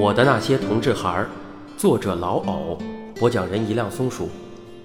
[0.00, 1.28] 我的那些同志孩儿，
[1.76, 2.78] 作者老藕，
[3.18, 4.30] 播讲人一辆松鼠，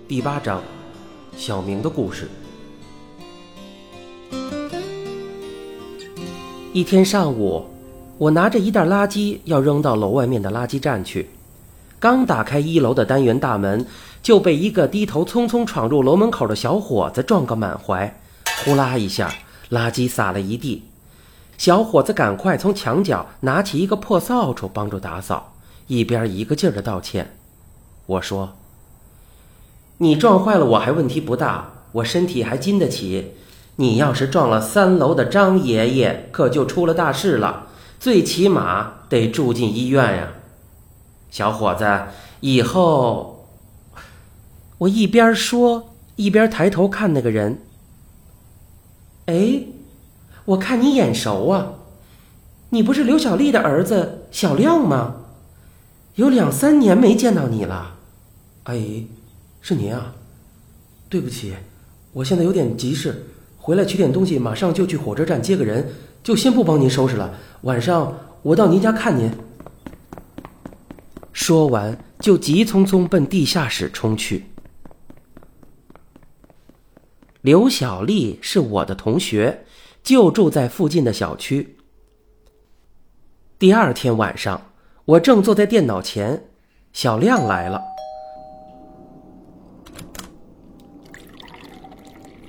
[0.07, 0.59] 第八章，
[1.37, 2.27] 小明的故事。
[6.73, 7.63] 一天上午，
[8.17, 11.29] 我拿着一袋垃圾要扔到楼外面的垃圾站去，
[11.99, 13.85] 刚打开一楼的单元大门，
[14.23, 18.11] 就被一个低头匆匆闯入楼门口的小伙子撞个满怀，
[18.65, 19.31] 呼啦一下，
[19.69, 20.81] 垃圾洒了一地。
[21.63, 25.53] 小伙子赶快从墙角拿起一个破扫帚帮助打扫，
[25.87, 27.37] 一边一个劲儿的道歉。
[28.05, 28.57] 我说
[29.99, 33.35] ：“你撞坏了我还问题不大，我身体还经得起。
[33.77, 37.67] 你要是撞了三楼的张爷爷，可就出了大事了，
[37.97, 40.31] 最起码得住进医院呀。”
[41.31, 41.85] 小伙子，
[42.41, 43.47] 以后……
[44.79, 47.61] 我一边说一边抬头看那个人。
[49.27, 49.61] 哎。
[50.45, 51.73] 我看你眼熟啊，
[52.69, 55.15] 你不是刘小丽的儿子小亮吗？
[56.15, 57.95] 有两三年没见到你了。
[58.63, 59.07] 阿姨，
[59.61, 60.13] 是您啊？
[61.07, 61.53] 对不起，
[62.11, 63.25] 我现在有点急事，
[63.57, 65.87] 回来取点东西，马上就去火车站接个人，
[66.21, 67.33] 就先不帮您收拾了。
[67.61, 69.31] 晚上我到您家看您。
[71.31, 74.45] 说完，就急匆匆奔地下室冲去。
[77.41, 79.65] 刘小丽是我的同学。
[80.03, 81.77] 就住在附近的小区。
[83.57, 84.71] 第二天晚上，
[85.05, 86.43] 我正坐在电脑前，
[86.91, 87.81] 小亮来了。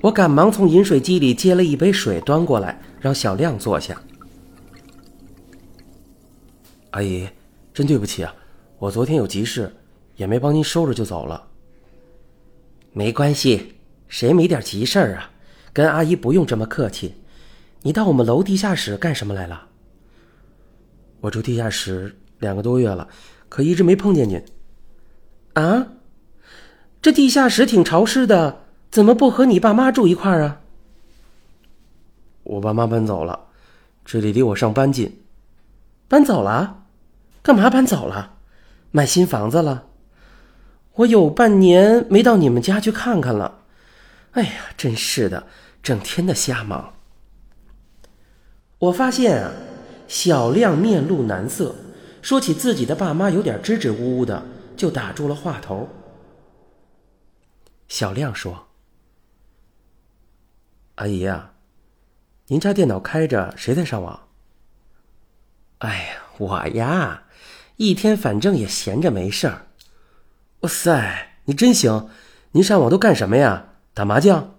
[0.00, 4.02] 我赶忙从饮水机里接了一杯水，端过来，让小亮坐下。
[6.90, 7.28] 阿姨，
[7.72, 8.34] 真对不起啊，
[8.78, 9.72] 我昨天有急事，
[10.16, 11.48] 也没帮您收拾就走了。
[12.92, 13.74] 没关系，
[14.08, 15.30] 谁没点急事儿啊？
[15.72, 17.14] 跟阿姨不用这么客气。
[17.86, 19.68] 你到我们楼地下室干什么来了？
[21.20, 23.06] 我住地下室两个多月了，
[23.50, 24.42] 可一直没碰见您。
[25.52, 25.88] 啊？
[27.02, 30.62] 这地下室挺潮湿的，怎么不和你爸妈住一块儿啊？
[32.44, 33.48] 我爸妈搬走了，
[34.02, 35.20] 这里离我上班近。
[36.08, 36.84] 搬走了？
[37.42, 38.38] 干嘛搬走了？
[38.92, 39.88] 买新房子了？
[40.94, 43.60] 我有半年没到你们家去看看了。
[44.30, 45.46] 哎呀，真是的，
[45.82, 46.93] 整天的瞎忙。
[48.84, 49.52] 我发现啊，
[50.06, 51.74] 小亮面露难色，
[52.20, 54.44] 说起自己的爸妈有点支支吾吾的，
[54.76, 55.88] 就打住了话头。
[57.88, 58.66] 小亮说
[60.96, 61.54] ：“阿姨啊，
[62.48, 64.28] 您家电脑开着，谁在上网
[65.78, 67.24] ？”“哎呀，我呀，
[67.76, 69.66] 一天反正也闲着没事儿。
[70.60, 72.10] ”“哇塞，你真行！
[72.52, 73.76] 您上网都干什么呀？
[73.94, 74.56] 打麻将？”“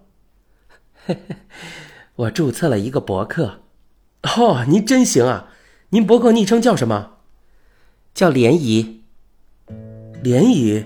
[1.06, 1.36] 嘿嘿，
[2.16, 3.60] 我注册了一个博客。”
[4.26, 5.50] 哦，您真行啊！
[5.90, 7.12] 您博客昵称叫什么？
[8.12, 8.96] 叫涟漪。
[10.22, 10.84] 涟漪，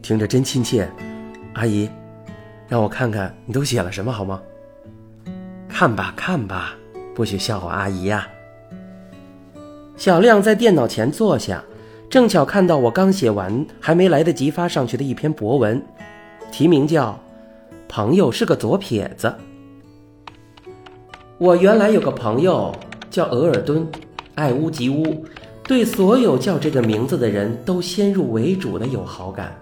[0.00, 0.90] 听着真亲切。
[1.52, 1.88] 阿姨，
[2.66, 4.40] 让我看看你都写了什么好吗？
[5.68, 6.74] 看吧，看吧，
[7.14, 8.26] 不许笑话阿姨呀。
[9.96, 11.62] 小亮在电脑前坐下，
[12.08, 15.84] 正巧看到我刚写完，还没来得及发上去的一篇博文，
[16.50, 17.12] 题名叫
[17.86, 19.28] 《朋友是个左撇子》。
[21.38, 22.74] 我原来有个朋友
[23.10, 23.86] 叫额尔敦，
[24.36, 25.22] 爱屋及乌，
[25.64, 29.54] 对所有叫这个名字的人都先入为主的有好感。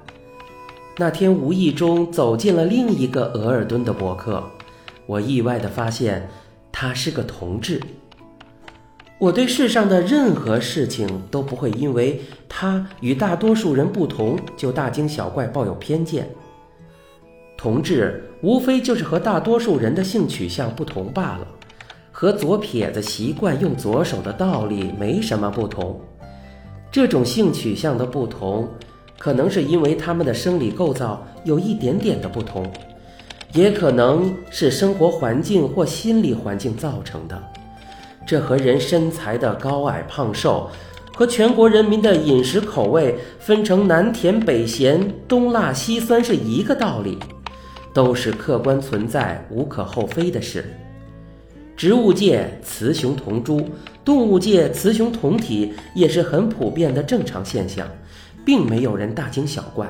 [0.97, 4.41] 那天无意中走进了另一个额尔敦的博客，
[5.07, 6.29] 我意外地发现
[6.71, 7.81] 他是个同志。
[9.19, 16.29] 我对世上的任何事情都不会因为他与大多数人不同就大惊小怪、抱有偏见。
[17.57, 21.49] 同志无非就是和大多数人的性取向不同罢了。
[22.17, 26.01] 和左撇子习惯用左手的道理没什么不同，
[26.89, 28.69] 这种性取向的不同，
[29.19, 32.65] 可能是因为他们的生理构造有一点点的不同，
[33.53, 37.37] 也可能是生活环境或心理环境造成的。
[38.25, 40.71] 这和人身材的高矮胖瘦，
[41.17, 47.19] 和全国人民的饮食口味分成南甜北咸、东辣西酸是一个道理，
[47.93, 50.65] 都是客观存在、无可厚非的事。
[51.77, 53.67] 植物界雌雄同株，
[54.05, 57.87] 动物界雌雄同体也是很普遍的正常现象，
[58.45, 59.87] 并没有人大惊小怪。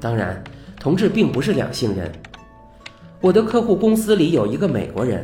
[0.00, 0.42] 当然，
[0.78, 2.10] 同志并不是两性人。
[3.20, 5.22] 我的客户公司里有一个美国人，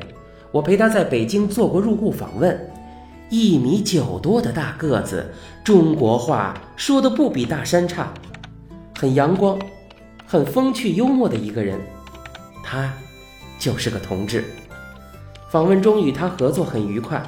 [0.50, 2.58] 我陪他在北京做过入户访问，
[3.31, 5.25] 一米九多的大个子，
[5.62, 8.12] 中国话说的不比大山差，
[8.99, 9.58] 很阳光，
[10.26, 11.81] 很风趣幽默的一个人，
[12.64, 12.93] 他
[13.58, 14.44] 就是个同志。
[15.49, 17.23] 访问中与他合作很愉快，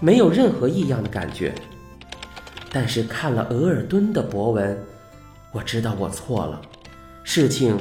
[0.00, 1.54] 没有任何异样的感觉。
[2.72, 4.78] 但是看了额尔敦的博文，
[5.52, 6.60] 我知道我错了，
[7.22, 7.78] 事情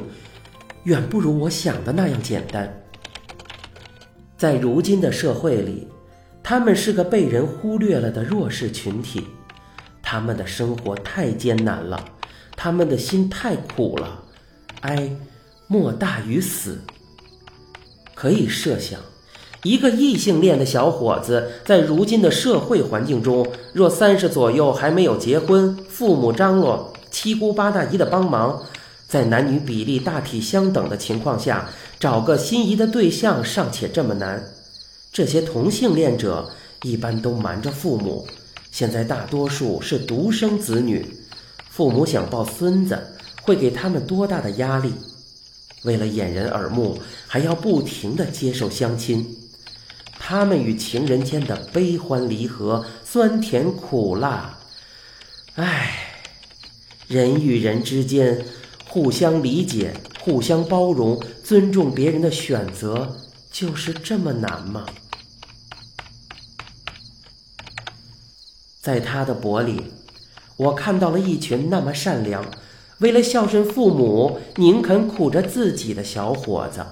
[0.84, 2.82] 远不如我想的那样简单。
[4.38, 5.88] 在如今的社会里，
[6.44, 9.26] 他们是个被人忽略了的弱势群体，
[10.02, 12.04] 他们的生活太艰难了，
[12.56, 14.24] 他们的心太苦了，
[14.82, 15.10] 哀
[15.68, 16.82] 莫大于死。
[18.14, 19.00] 可以设想。
[19.66, 28.62] 一个异性恋的小伙子，在如今的社会环境中，若三十左右还没有结婚，父母张罗，七姑八大姨的帮忙，
[29.08, 31.68] 在男女比例大体相等的情况下，
[32.00, 34.44] 找个心仪的对象尚且这么难。
[35.12, 36.48] 这些同性恋者
[36.84, 38.28] 一般都瞒着父母，
[38.72, 41.04] 现在大多数是独生子女，
[41.72, 43.00] 父母想抱孙子，
[43.42, 44.94] 会给他们多大的压力？
[45.86, 49.26] 为了掩人耳目，还要不停地接受相亲。
[50.28, 54.58] 他们与情人间的悲欢离合、酸甜苦辣，
[55.54, 56.00] 唉，
[57.08, 58.44] 人与人之间
[58.90, 63.16] 互相理解、互相包容、尊重别人的选择，
[63.52, 64.88] 就是这么难吗？
[68.82, 69.80] 在他的博里，
[70.58, 72.44] 我看到了一群那么善良，
[72.98, 76.84] 为了孝顺父母，宁肯苦着自己的小伙子。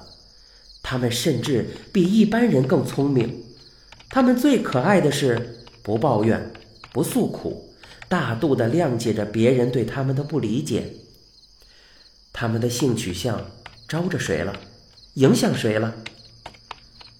[0.83, 3.41] 他们甚至比一般人更聪明，
[4.09, 6.51] 他们最可爱的是不抱怨、
[6.91, 7.73] 不诉苦，
[8.07, 10.93] 大度地谅解着别人对他们的不理解。
[12.31, 13.49] 他们的性取向
[13.87, 14.53] 招着谁了？
[15.15, 15.95] 影响谁了？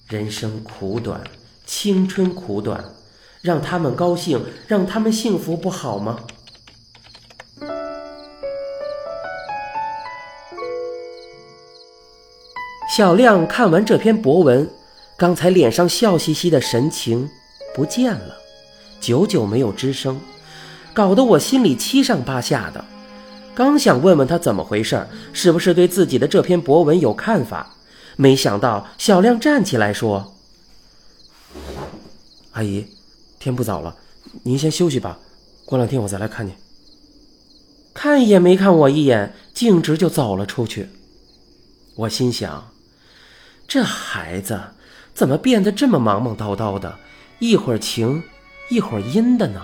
[0.07, 1.23] 人生苦短，
[1.65, 2.93] 青春苦短，
[3.41, 6.25] 让他们高兴，让他们幸福，不好吗？
[12.95, 14.69] 小亮看完这篇博文，
[15.17, 17.27] 刚才脸上笑嘻嘻的神情
[17.73, 18.37] 不见了，
[19.01, 20.21] 久久没有吱声，
[20.93, 22.85] 搞得我心里七上八下的。
[23.55, 27.75] 刚想问问他怎么回事，是不是对自己的这篇博文有看法，
[28.15, 30.35] 没想到小亮站起来说
[32.53, 32.85] ：“阿姨，
[33.39, 33.95] 天不早了，
[34.43, 35.17] 您先休息吧，
[35.65, 36.53] 过两天我再来看你。”
[37.91, 40.89] 看也没看我一眼，径直就走了出去。
[41.95, 42.71] 我心想。
[43.67, 44.59] 这孩子
[45.13, 46.95] 怎么变得这么忙忙叨叨的，
[47.39, 48.21] 一会儿晴，
[48.69, 49.61] 一会儿阴的呢？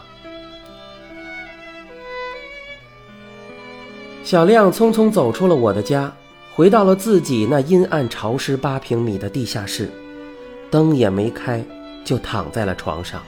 [4.23, 6.11] 小亮匆匆走出了我的家，
[6.53, 9.89] 回到了自己那阴暗潮湿八平米的地下室，
[10.69, 11.63] 灯也没开，
[12.03, 13.21] 就躺在了床上。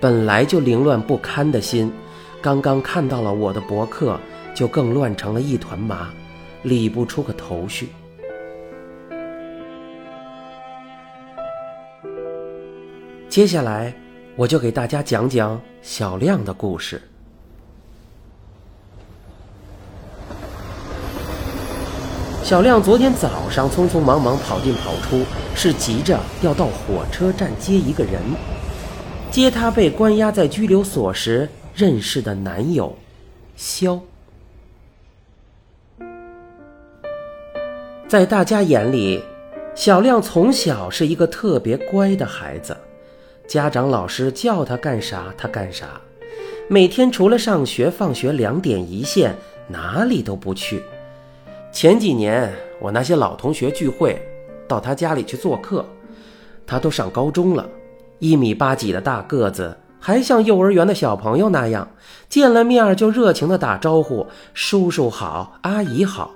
[0.00, 1.92] 本来就凌乱不堪的心，
[2.40, 4.18] 刚刚看到了我的博客，
[4.54, 6.10] 就更乱成了一团麻，
[6.62, 7.88] 理不出个头绪。
[13.36, 13.92] 接下来，
[14.34, 17.02] 我就给大家讲讲小亮的故事。
[22.42, 25.22] 小亮昨天早上匆匆忙忙跑进跑出，
[25.54, 28.22] 是急着要到火车站接一个人，
[29.30, 32.96] 接他被关押在拘留所时认识的男友
[33.54, 34.00] 肖。
[38.08, 39.22] 在大家眼里，
[39.74, 42.74] 小亮从小是一个特别乖的孩子。
[43.46, 46.00] 家长、老师叫他干啥，他干啥。
[46.68, 49.36] 每天除了上学、放学两点一线，
[49.68, 50.82] 哪里都不去。
[51.72, 54.20] 前几年我那些老同学聚会，
[54.66, 55.84] 到他家里去做客，
[56.66, 57.64] 他都上高中了，
[58.18, 61.88] 一米八几的大个子，还像幼儿园的小朋友那样，
[62.28, 66.32] 见了面就热情地打招呼：“叔叔好，阿姨好。”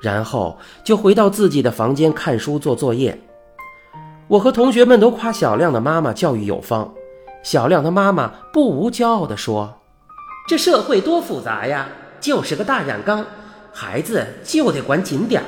[0.00, 3.18] 然后就回到自己的房间看书、做作业。
[4.28, 6.92] 我和同学们都夸小亮的妈妈教育有方，
[7.44, 9.72] 小亮他妈妈不无骄傲地说
[10.48, 11.86] ：“这社会多复杂呀，
[12.20, 13.24] 就是个大染缸，
[13.72, 15.46] 孩子就得管紧点儿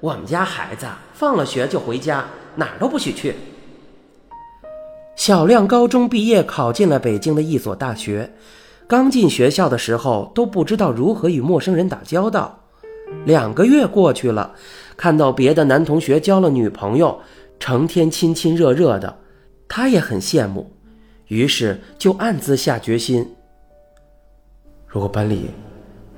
[0.00, 2.24] 我们家孩子放了学就回家，
[2.54, 3.34] 哪儿都不许去。”
[5.14, 8.32] 小亮高中毕业，考进了北京的一所大学。
[8.86, 12.58] 刚进学校的时候都不知道如何与陌生人打交道。
[13.26, 14.52] 两个月过去了，
[14.96, 17.20] 看到别的男同学交了女朋友。
[17.58, 19.18] 成天亲亲热热的，
[19.68, 20.70] 他也很羡慕，
[21.26, 23.26] 于是就暗自下决心：
[24.86, 25.50] 如果班里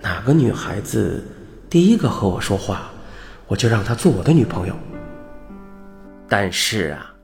[0.00, 1.24] 哪个女孩子
[1.68, 2.90] 第一个和我说话，
[3.46, 4.74] 我就让她做我的女朋友。
[6.28, 7.14] 但是啊，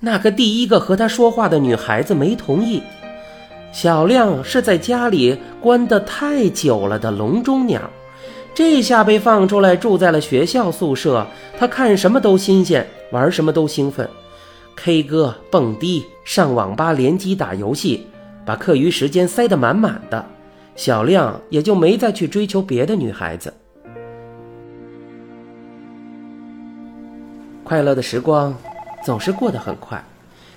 [0.00, 2.82] 那个第一个和他说话的女孩子没同意。
[3.72, 7.90] 小亮是在家里关得太久了的笼中鸟。
[8.54, 11.26] 这下被放出来，住在了学校宿舍。
[11.58, 14.10] 他看什么都新鲜，玩什么都兴奋
[14.74, 18.04] ，K 歌、蹦迪、上网吧联机打游戏，
[18.44, 20.26] 把课余时间塞得满满的，
[20.74, 23.54] 小亮也就没再去追求别的女孩子。
[27.62, 28.52] 快乐的时光
[29.04, 30.04] 总是过得很快，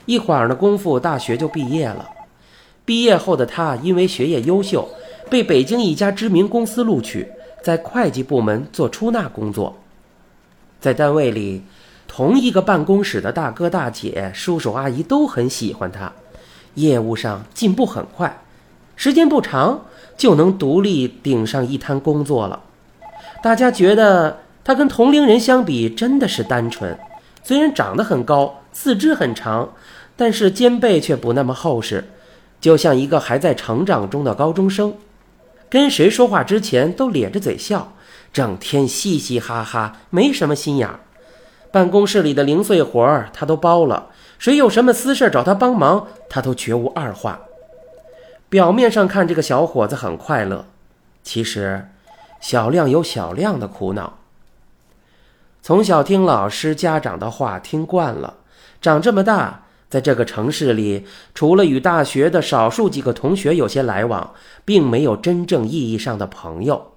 [0.07, 2.09] 一会儿的功夫，大学就毕业了。
[2.83, 4.89] 毕业后的他因为学业优秀，
[5.29, 7.27] 被北京一家知名公司录取，
[7.61, 9.77] 在会计部门做出纳工作。
[10.79, 11.63] 在单位里，
[12.07, 16.13] 同一个办公室的大哥大姐、叔叔阿姨都很喜欢他，
[16.75, 18.43] 业务上进步很快，
[18.95, 19.85] 时间不长
[20.15, 22.61] 就能独立顶上一摊工作了。
[23.43, 26.97] 大家觉得他跟同龄人相比真的是单纯，
[27.43, 29.73] 虽然长得很高，四肢很长，
[30.15, 32.05] 但是肩背却不那么厚实。
[32.59, 34.95] 就像一个还在成长中的高中生，
[35.69, 37.93] 跟谁说话之前都咧着嘴笑，
[38.33, 40.99] 整天嘻嘻哈哈，没什么心眼儿。
[41.77, 44.07] 办公室里的零碎活儿他都包了，
[44.39, 47.41] 谁有什么私事找他帮忙，他都绝无二话。
[48.49, 50.65] 表面上看这个小伙子很快乐，
[51.21, 51.89] 其实
[52.41, 54.17] 小亮有小亮的苦恼。
[55.61, 58.37] 从小听老师、家长的话听惯了，
[58.81, 59.65] 长这么大。
[59.87, 61.05] 在这个城市里，
[61.35, 64.33] 除了与大学的少数几个同学有些来往，
[64.65, 66.93] 并没有真正意义上的朋友。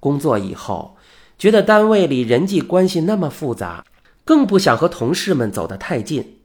[0.00, 0.96] 工作以后，
[1.38, 3.84] 觉得单位里人际关系那么复杂，
[4.24, 6.38] 更不想和同事们走得太近。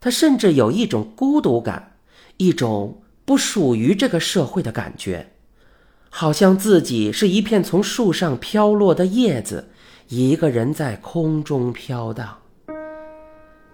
[0.00, 1.96] 他甚至有一种孤独感，
[2.36, 5.32] 一种不属于这个社会的感觉，
[6.08, 9.68] 好像自己是一片从树上飘落的叶子，
[10.08, 12.38] 一个人在空中飘荡。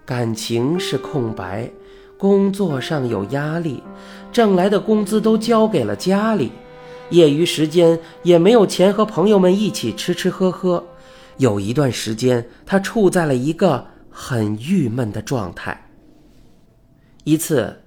[0.06, 1.70] 感情是空白，
[2.18, 3.82] 工作上有压力，
[4.32, 6.50] 挣来的工资都交给了家里，
[7.10, 10.84] 业余时间也没有钱和朋友们一起吃吃喝喝。
[11.36, 15.90] 有一段时间，他处在了一个很郁闷的状态。
[17.24, 17.82] 一次，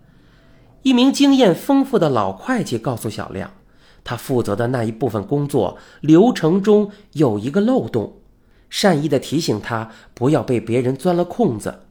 [0.82, 3.52] 一名经验丰富的老会计告诉小亮，
[4.04, 8.18] 他负责的那一部分工作流程中有一个漏洞，
[8.70, 11.82] 善意的提醒他不要被别人钻了空子。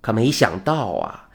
[0.00, 1.30] 可没想到啊，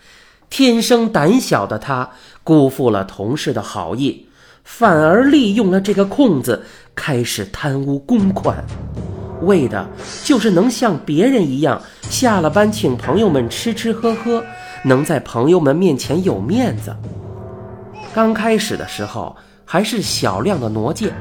[0.49, 2.11] 天生胆小的他
[2.43, 4.26] 辜负了同事的好意，
[4.69, 6.61] 反而利用了这个空子，
[6.93, 8.61] 开始贪污公款，
[9.41, 9.87] 为的
[10.25, 14.43] 就是能像别人一样，下了班请朋友们吃吃喝喝，
[14.83, 16.93] 能在朋友们面前有面子。
[18.13, 21.13] 刚开始的时候还是小量的挪借，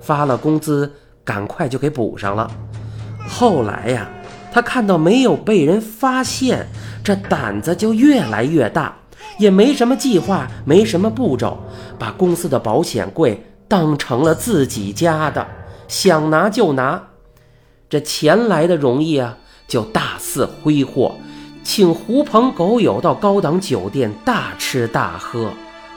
[0.00, 0.90] 发了工资
[1.22, 2.50] 赶快就给补上了。
[3.28, 4.08] 后来呀。
[4.50, 6.66] 他看到没有被人发现，
[7.04, 8.96] 这胆子就越来越大，
[9.36, 11.58] 也没什么计划，没什么步骤，
[11.98, 15.46] 把公司的保险柜当成了自己家的，
[15.86, 17.02] 想拿就拿。
[17.90, 21.16] 这钱来的容易啊，就大肆挥霍，
[21.62, 25.50] 请狐朋狗友到高档酒店大吃大喝，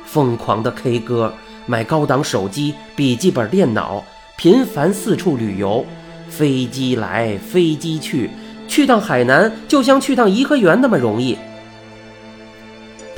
[0.05, 1.33] 疯狂的 K 歌，
[1.65, 4.03] 买高档手机、笔记本电脑，
[4.37, 5.85] 频繁四处旅游。
[6.29, 8.29] 飞机来，飞机去，
[8.65, 11.37] 去趟海南就像去趟颐和园那么容易。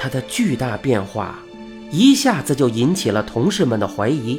[0.03, 1.39] 他的巨大变化，
[1.89, 4.37] 一下子就引起了同事们的怀疑。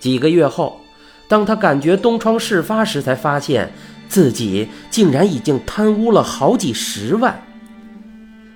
[0.00, 0.80] 几个月后，
[1.28, 3.72] 当他感觉东窗事发时，才发现
[4.08, 7.40] 自己竟然已经贪污了好几十万，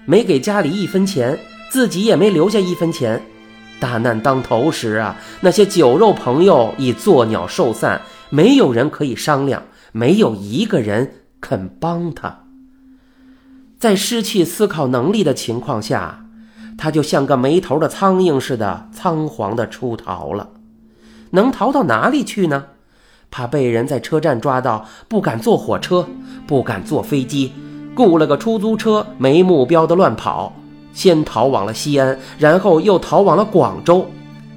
[0.04, 1.38] 没给家里一分钱，
[1.70, 3.22] 自己也没留下一分钱。
[3.78, 8.02] 大难当头时啊，那些酒肉朋友已作鸟兽散。
[8.30, 11.08] 没有人可以商量，没有一个人
[11.40, 12.45] 肯帮他。
[13.78, 16.24] 在失去思考能力的情况下，
[16.78, 20.48] 他就像个没头的苍蝇似的，仓皇的出逃了。
[21.30, 22.64] 能逃到哪里去呢？
[23.30, 26.06] 怕被人在车站抓到，不敢坐火车，
[26.46, 27.52] 不敢坐飞机，
[27.94, 30.54] 雇了个出租车，没目标的乱跑。
[30.92, 34.06] 先逃往了西安，然后又逃往了广州。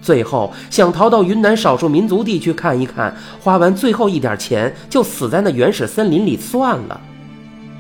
[0.02, 7.02] 最后想逃到云南少数民族地区看一看，花完最后一点钱就死在那原始森林里算了。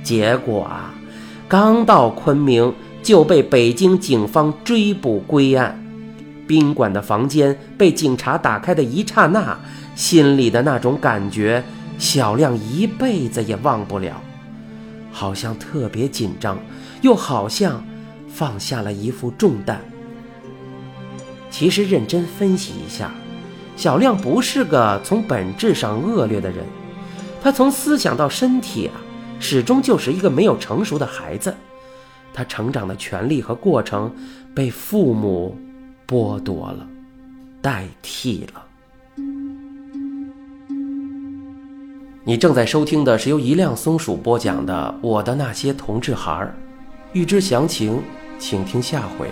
[0.03, 0.93] 结果啊，
[1.49, 5.83] 刚到昆明就被北京警方追捕归案。
[6.47, 9.57] 宾馆的房间被警察打开的一刹那，
[9.95, 11.63] 心里的那种感觉，
[11.97, 14.21] 小亮一辈子也忘不了。
[15.11, 16.55] 好像特别紧张，
[17.01, 17.83] 又好像
[18.27, 19.81] 放下了一副重担。
[21.49, 23.09] 其实认真分析一下，
[23.75, 26.63] 小亮不是个从本质上恶劣的人，
[27.41, 28.93] 他从思想到身体啊，
[29.39, 31.55] 始终就是一个没有成熟的孩子。
[32.33, 34.13] 他成长的权利和过程
[34.53, 35.57] 被父母
[36.07, 36.87] 剥夺了，
[37.61, 38.63] 代替了。
[42.23, 46.47] 你正在收听的是由一辆松鼠播讲的《我的那些同志孩儿》，
[47.13, 47.99] 欲知详情，
[48.37, 49.27] 请听下回。